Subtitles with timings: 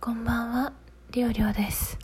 [0.00, 0.72] こんばんは、
[1.10, 1.98] りょうりょうです。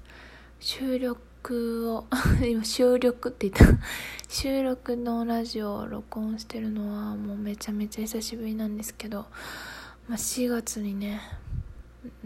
[0.59, 2.07] 収録を、
[2.45, 3.79] 今収録って言った。
[4.29, 9.27] 収録のラジオを録音してるのはもうめちゃめちゃ久しぶりなんですけど、
[10.09, 11.21] まあ、4月にね、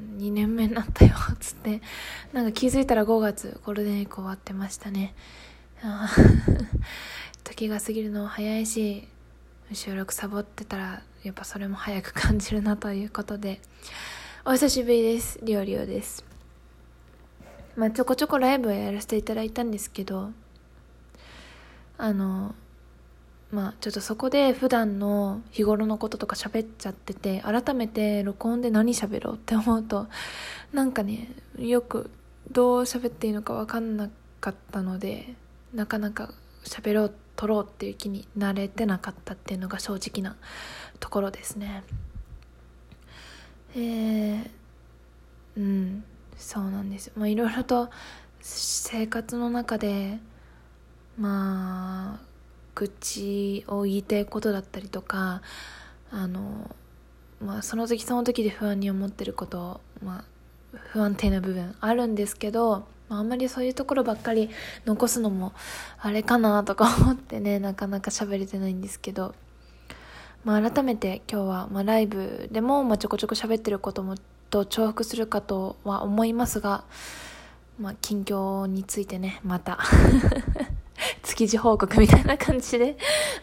[0.00, 1.82] 2年目になったよ、つって。
[2.32, 5.14] なんか気づいたら5月、ゴールデンウィーク終わってましたね。
[7.44, 9.06] 時が過ぎるの早いし、
[9.74, 13.60] 収録サボってたら、やっぱそれも早く感じるなということで、
[14.44, 15.38] お久しぶりです。
[15.42, 16.24] りょうりょうです。
[17.76, 20.30] まあ、ちょこちょこライブをやらせていただいたんですけど、
[21.98, 22.54] あの、
[23.50, 30.06] まあ、ちょっとそこで普段の日頃のこととか喋っちゃってて、改めて録音で何喋ろうって思うと、
[30.72, 32.10] なんかね、よく
[32.50, 34.08] どう喋っていいのか分かんな
[34.40, 35.34] かったので、
[35.74, 36.32] なかなか
[36.64, 40.36] 喋ろう、撮ろうっていう気になれてなかったっていうのが正直な
[41.00, 41.82] ところですね。
[43.78, 44.48] えー、
[45.56, 46.04] うん
[46.36, 47.12] そうなんです。
[47.16, 47.90] まあいろいろと
[48.40, 50.18] 生活の中で
[51.18, 52.20] まあ
[52.74, 55.42] 愚痴を言いたいことだったりとか
[56.10, 56.74] あの
[57.44, 60.24] まあその時その時で不安に思ってることま
[60.74, 64.50] あ不安定な部分あるんですけど、まあ、あんまりそういうところばっかり
[64.86, 65.52] 残すのも
[66.00, 69.34] あれかなとか思ってねなかなか喋れてないんですけど。
[70.44, 74.14] まあ、改めて今日は、まあ、ライブでも、まあ、ちょこちょこ喋ってることも
[74.50, 76.84] と重複するかとは思いますが、
[77.78, 79.78] まあ、近況についてねまた
[81.22, 82.96] 築地報告みたいな感じで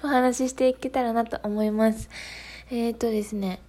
[0.03, 2.09] お話ししていけたらなと思います。
[2.71, 3.61] えっ、ー、とですね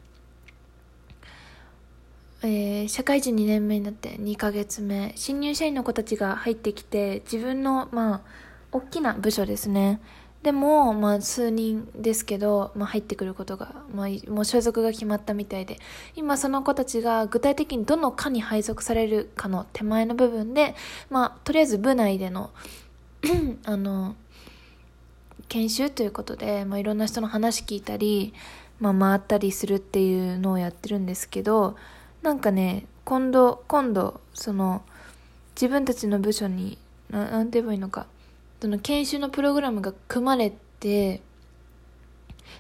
[2.43, 8.21] えー、社会人2年目になって2ヶ月目新入社員の子たちが入ってきて自分のまあ
[8.73, 10.01] 大きな部署ですね。
[10.43, 15.79] でも、まあ、数人ですけど、まあ、入ってくることが、まあ、もう所属が決まったみたいで、
[16.15, 20.75] 今その子たちが具体的にどの課に配属されるかの手前の部分で、
[21.11, 22.51] まあ、とりあえず部内での、
[23.67, 24.15] あの、
[25.49, 28.33] 研修ということで、まあ、いろんな人の話聞いたり、
[28.79, 31.77] まあ、回ったりするっていうのをやってるんですけど、
[32.23, 34.83] なんかね、今度、今度、その、
[35.55, 36.79] 自分たちの部署に、
[37.11, 38.07] ななんて言えばいいのか、
[38.61, 41.21] その研修のプログラムが組まれて、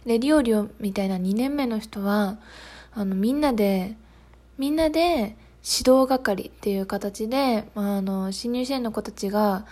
[0.04, 2.38] で、リオリオみたいな2年目の人は、
[2.94, 3.96] あの、みんなで、
[4.58, 9.66] みんなで指導係っていう形で、まあ、あの、新入社員の子たちが、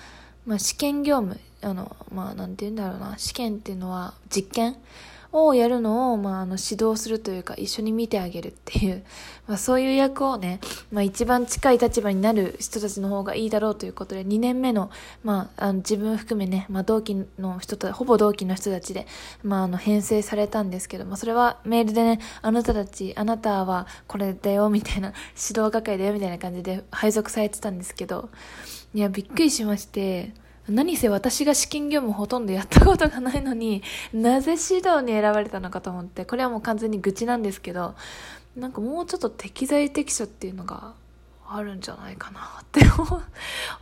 [0.46, 4.76] まあ、試験業務、あの、まあ、なんて言うんだろうな、試験っていうのは実験
[5.34, 9.04] をやるのを、まあ、あの指導するというか一緒に見てあげるっていう、
[9.48, 10.60] まあ、そういう役をね、
[10.92, 14.90] まあ、一番近い立場になる人たちの方がいいだろうということで2年目の,、
[15.24, 19.06] まあ、あの自分含めね、まあ、同期の人とほぼ同期の人たちで、
[19.42, 28.30] まあ、あの編成されたんですけど、まあ、それはメールでねあなたたちあなたはこれだよみたいな指導係だよみたいな感じで配属されてたんですけど
[28.94, 30.43] いやびっくりしまして。
[30.68, 33.82] 何せ私が資金業務ほとんどやったことがないのに
[34.14, 37.94] なぜ指導に選ばれたのかと思ってこれはもう完全に愚痴なんですけど
[38.56, 40.94] なんかもうちょっと適材適所っていうのが
[41.46, 42.80] あるんじゃないかなって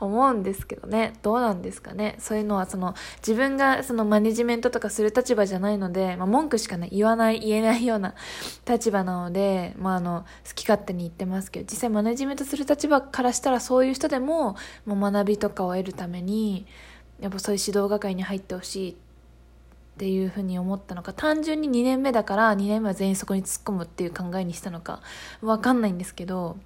[0.01, 1.15] 思うんですけどね。
[1.23, 2.17] どうなんですかね。
[2.19, 8.15] そういうのはその自分がそのマネジメントとかする立場じゃないので、まあ、文句しかね言わない言えないような
[8.69, 16.67] 立場なので、まあ、あの好き勝手に言ってますけど実際マネジメントする立場からしたらそういう人でももう学びとかを得るために
[17.21, 18.95] やっぱそういう指導係に入ってほしいっ
[19.99, 25.01] ていうふうに思ったのか単純に2年目だから2年目は全員そこに突っ込むっていう考えにしたのか
[25.43, 26.57] わかんないんですけど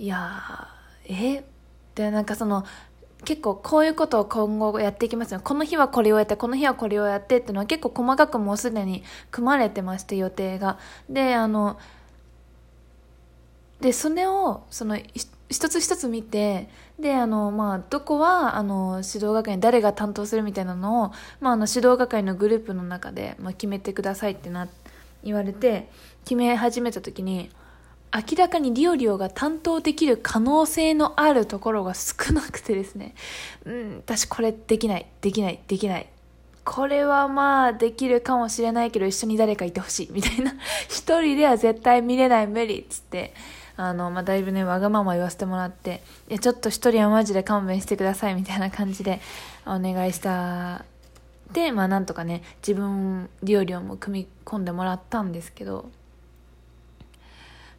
[0.00, 0.66] いや
[1.04, 1.44] え？
[1.94, 2.64] でなんかその
[3.26, 5.40] 結構こういうことを今後やっていきますよ。
[5.44, 10.78] この日はこれをやってこの日はこれをやってっていうのは結構細かくもうすでに組まれてまして予定が。
[11.10, 11.78] であの
[13.82, 14.96] でそれをその
[15.50, 24.66] 一つ一つ見てであのまあどこはあの指導係に誰が担当するみたいなのを、まあ、あの指導係のグループの中で、まあ、決めてくださいってな
[25.22, 25.90] 言われて
[26.24, 27.50] 決め始めた時に
[28.12, 33.14] 明らかにリオリオが担当できる可能性のあるところが少なくてですね。
[33.64, 35.06] うん私これできない。
[35.20, 35.60] できない。
[35.68, 36.06] できない。
[36.64, 40.08] これはまあできるかもしれないけど一緒に誰かいてほしい。
[40.12, 40.54] みたいな。
[40.88, 43.32] 一人では絶対見れない無理っつって。
[43.76, 49.20] あの、まあ、だいぶね、わがまま言わせてもらって、いや、ちょっと一人はマジで勘弁してください、みたいな感じで
[49.64, 50.84] お願いした。
[51.52, 55.88] で、まあ、なんとかね、自分、リオリオも組み込んでもらったんですけど、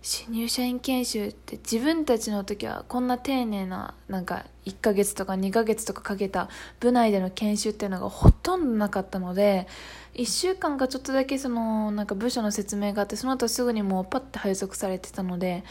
[0.04, 6.50] 新入社員研修って自分たちの時はこんな丁寧ななんか1ヶ月とか2ヶ月とかかけた
[6.80, 9.68] 部内での研修っていうのがほとんどなかったので
[10.16, 15.64] 1週間かちょっとだけそのなんか部署の説明があってその後すぐにもうパッて配属されてたので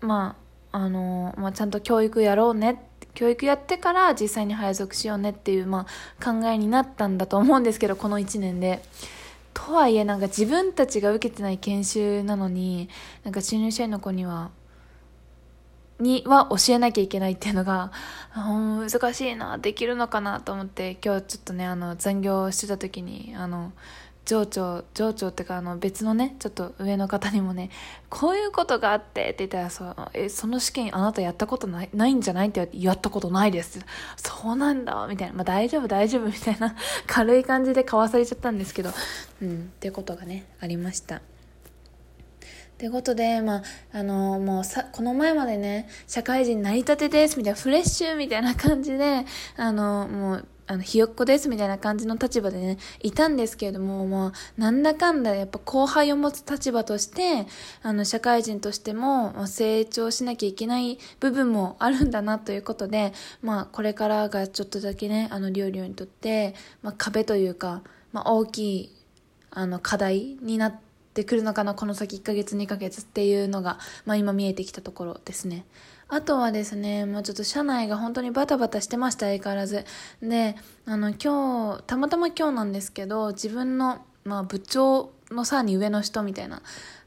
[0.00, 2.82] まああのまあ、ちゃんと教育やろうね
[3.14, 5.86] 教育やってから実際に配属しようねっていう、ま
[6.20, 8.82] あ、考えになったんだと思うんですけどこの1年で。
[9.56, 12.90] とはいえなんか自分たちが受けてない研修なのに
[13.24, 14.50] なんか新入社員の子には
[15.98, 17.90] には教えなきゃいけないっていうのが、
[18.34, 23.72] 難しいな、できるのかなと思って、今日ちょっとね、あの、残業してた時に、あの、
[24.26, 27.70] 上長、上長っていうか、あの、別のね、ちょっと上の方にもね、
[28.10, 33.80] こういうことがあってって言ったら、そう、え、その試験あなたやったことない、ないんじゃないって言われて、やったことないです。
[34.16, 35.34] そうなんだ、みたいな。
[35.34, 36.74] まあ、大丈夫、大丈夫、みたいな、
[37.06, 38.90] 軽い感じでかわされちゃったんですけど、
[39.42, 41.22] うん、っていうことがね、ありました。
[42.78, 43.62] ということで、まあ、
[43.92, 49.24] あの、もうさ、この前までね、社会人成り立てです、みたいな、フレッシュみたいな感じで、
[49.56, 57.46] あの、もう、あの、ひよっこですみたいな感じの立場でね、いたんですけれども、もう、なんだかんだやっぱ後輩を持つ立場として、
[57.82, 63.12] あの、社会人としても成長しなきゃいけない部分もあるんだなということで、
[63.42, 68.96] まあ、これからがちょっとだけね、あの、りょうりょうにとって、まあ、壁というか、まあ、大きい、
[69.56, 70.80] あの、課題になっ
[71.14, 75.64] て、くるのかな、この先1ヶ月2ヶ月っていうのが、まあ今見えてきたところですね。
[76.08, 79.86] あとはですね、もうちょっと社内が本当にバタバタしてました、相変わらず。
[80.20, 86.60] で、あの、今日、たまたま今日なんですけど、自分の、まあ部長のさらに上の人みたいな、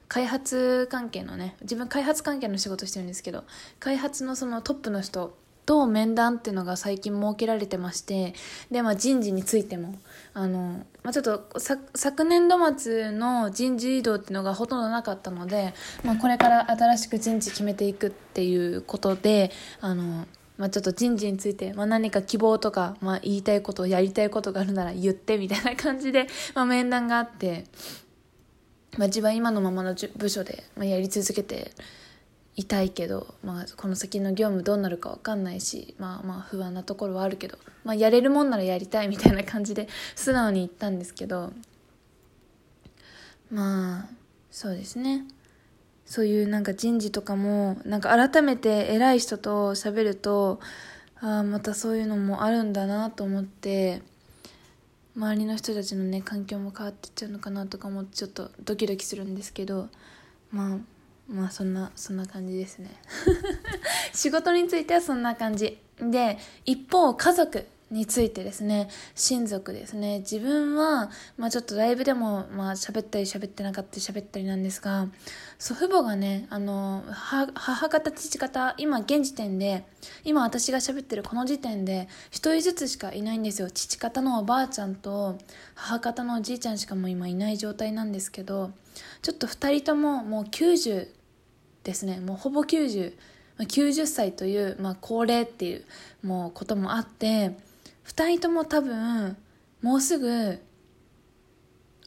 [0.07, 3.44] 開発関係のね、自分開発関係の仕事してるんですけど、
[3.80, 5.38] 開発のそのトップの人
[5.69, 8.33] と面談っていうのが最近設けられてまして、
[8.71, 9.94] で、まあ人事についても、
[10.33, 11.48] あの、まあ、ちょっと
[11.94, 20.25] 昨年度末の人事異動っていうのがほとんどなかったので、まあこれから新しく人事決めていくっていうことで、あの、
[20.57, 27.65] まあ、ちょっと人事について、まあ、何か希望とか、まあ、言いたいこと、やりたいことがあるなら言ってみたいな感じで、まあ、面談があって、
[28.98, 31.72] まあ、自分は今のままの部署で、まあ、やり続けて
[32.59, 41.53] いたいけど、まあ、この先の業務どうなるか分かんないし、まあまあ不安なところはあるけど、まあ、やれるもんならやりたいみたいな感じで素直に言ったんですけど
[43.50, 44.09] まあ
[44.51, 45.25] そうですね。
[46.06, 50.59] そういうなんか人事とかもなんか改めて偉い人と喋ると
[51.21, 54.01] ああまたそういうのもあるんだなと思って
[55.15, 59.88] 周りの人たちのね環境も変わってっちゃうのかなとかもちょっとドキドキするんですけど
[60.51, 60.77] まあ
[61.29, 62.89] まあそんなそんな感じですね
[64.13, 70.19] 仕事についてはそんな感じで一方家族についてですね、親族ですね。
[70.19, 75.07] 自分は、まあちょっとライブでも、まあ喋ったり喋ってなかったり喋ったりなんですが、
[75.57, 79.85] 祖父母がね、あの、母方、父方、今現時点で、
[80.23, 83.71] 今私が喋ってるこの時点で、一人ずつしかいないんですよ。
[83.71, 85.39] 父方のおばあちゃんと、
[85.73, 88.71] 母方のおじいちゃんしかも今いない状態なんですけど、
[89.23, 91.07] ちょっと二人とももう90
[91.83, 92.19] ですね。
[92.19, 93.13] もうほぼ90、
[93.57, 95.85] まあ、90歳という、まあ、高齢っていう
[96.23, 97.51] もうこともあって
[98.05, 99.37] 2人とも多分
[99.81, 100.59] もうすぐ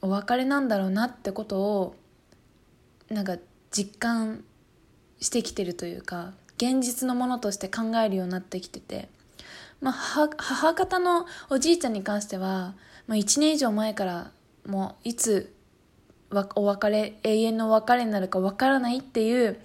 [0.02, 1.96] お別れなんだろうなってことを
[3.08, 3.36] なんか
[3.70, 4.44] 実感
[5.20, 9.08] してきてるというか現実のものとして考えるようになってきてて、
[9.80, 9.94] まあ、
[10.38, 12.74] 母方のおじいちゃんに関しては、
[13.06, 14.30] まあ、1年以上前から
[14.66, 15.52] もういつ
[16.56, 19.60] お別れ永遠の別れになるか分からないっていう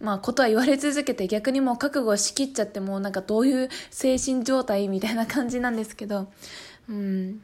[0.00, 6.30] まあ、ことは言われ続けて逆にもう覚悟しきっちゃってもうなんかどういう精神状態みたいな感じなんですけど
[6.88, 7.40] うん。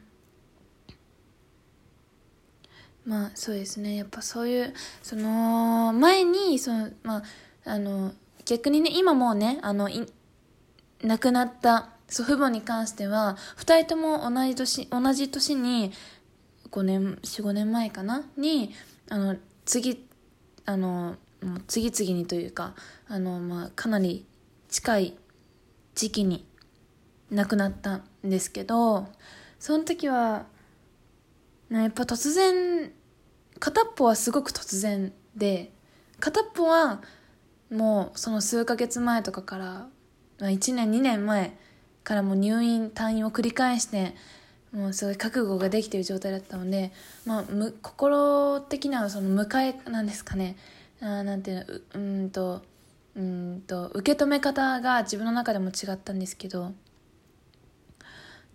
[3.05, 3.95] まあそうですね。
[3.95, 7.23] やっぱそういうその前にそのまあ
[7.65, 8.11] あの
[8.45, 9.89] 逆にね今もうねあの
[11.01, 15.91] 亡くなった祖父母に関しては2人とも同じ年同じ年に
[16.71, 18.23] 5年45年前かな？
[18.37, 18.73] に
[19.09, 19.35] あの
[19.65, 20.07] 次
[20.65, 22.75] あのもう次々にというか
[23.07, 24.25] あの、まあ、かなり
[24.69, 25.17] 近い
[25.95, 26.45] 時期に
[27.29, 29.07] 亡くなったんですけど
[29.59, 30.45] その時は
[31.69, 32.91] やっぱ突然
[33.59, 35.71] 片っぽはすごく突然で
[36.19, 37.01] 片っぽは
[37.71, 39.87] もうその数ヶ月前とかから、
[40.39, 41.57] 1年2年前
[42.03, 44.13] からもう入院退院を繰り返して
[44.71, 46.91] もうすごい覚悟ができている状態だったので、
[47.25, 50.55] まあ、む心的なその迎えなんですかね。
[51.01, 52.61] あなんていうのううんと
[53.15, 56.73] うんと受け止め方が自分の中でも違ったんですけど。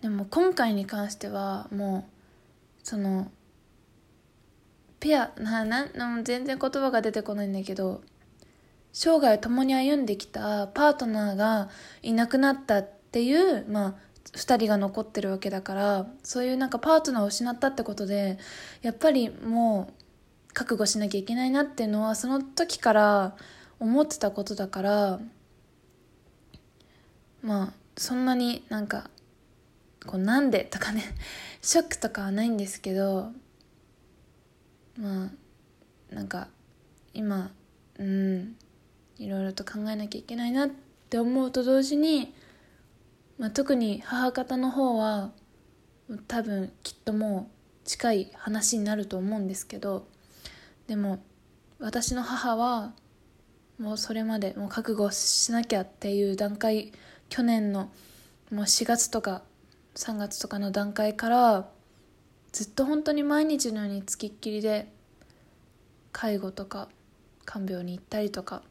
[0.01, 3.31] でも今回に関してはもうその
[5.01, 5.89] ペアなな
[6.23, 8.03] 全然言葉が出てこないんだけど
[8.93, 11.69] 生涯共に歩んできたパートナーが
[12.03, 13.95] いなくなったっていうまあ
[14.33, 18.39] 2人が残ってるわけだからそういうなんかパートナーを失ったってことで
[18.83, 19.93] やっぱりもう
[20.53, 23.37] 覚悟しなきゃいけないなっていうのはその時から
[23.79, 25.21] 思ってたことだから
[27.43, 29.11] まあそんなになんか
[30.07, 31.03] こうなんでとかね
[31.63, 33.33] ショックとかはないんですけど
[34.99, 35.27] ま
[36.11, 36.49] あなんか
[37.13, 37.51] 今
[37.99, 38.57] うん
[39.19, 40.71] いろいろと考えなきゃいけないなっ
[41.09, 42.35] て思うと同時に、
[43.39, 45.31] まあ、特に母方の方は
[46.27, 47.51] 多分きっとも
[47.85, 50.07] う近い話になると思うんですけど
[50.87, 51.23] でも
[51.79, 52.93] 私の母は
[53.79, 56.93] もうそれまでもう覚悟しなきゃっていう段階
[57.29, 57.91] 去年の
[58.51, 59.43] もう4月とか
[59.97, 61.69] 3月とかの段階から
[62.53, 64.91] ずっと本当に毎日のようにつきっきりで
[66.13, 66.89] 介護とか
[67.45, 68.63] 看病に行ったりとか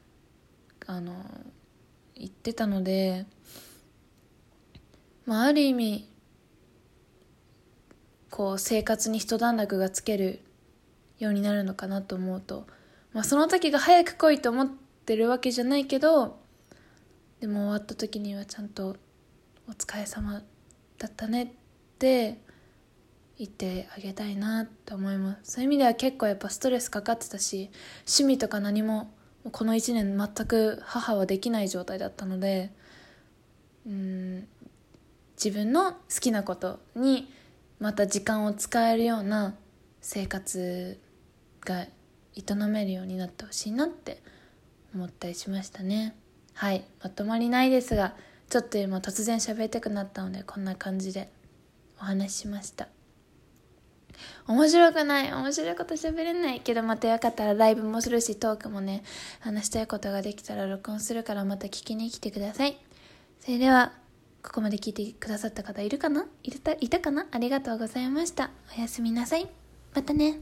[0.87, 1.13] あの
[2.15, 3.25] 行ってたので、
[5.25, 6.09] まあ、ある意味
[8.29, 10.41] こう生活に一段落がつける
[11.19, 12.67] ようになるのかなと思うと、
[13.13, 16.37] まあ、その時が早く来いと思ってるわけじゃないけど
[17.39, 18.97] でも終わった時にはちゃんと
[19.67, 20.41] 「お疲れ様
[20.97, 21.47] だったね」っ
[21.97, 22.39] て
[23.37, 25.51] 言ってあげたいなって思います。
[25.53, 29.13] そういう意味では結構やっぱストレスかかってたし趣味とか何も
[29.51, 32.71] この1年全く母はできない状態だったので
[33.85, 34.47] うん
[35.35, 37.31] 自分の好きなことに
[37.79, 39.55] また時間を使えるような
[40.01, 40.99] 生活
[41.63, 41.85] が
[42.35, 44.21] 営めるようになってほしいなって
[44.93, 46.15] 思ったりしましたね。
[46.53, 46.85] はい。
[47.03, 48.15] まとまりないですが
[48.49, 51.29] ちょっと今突然喋りたくなったのでこんな感じで
[51.99, 52.87] お話ししました。
[54.47, 55.33] 面白くない。
[55.33, 59.03] 面白いこと喋れないけどまたよかったらライブもするしトークもね
[59.41, 62.77] 話したいことができたら録音するからまた聞きに来てください。
[63.41, 63.91] それでは
[64.45, 66.27] ここまで聞いてくださった方いるかな？
[66.43, 67.25] いたいたかな？
[67.31, 68.51] ありがとうございました。
[68.77, 69.49] おやすみなさい。
[69.93, 70.39] またね。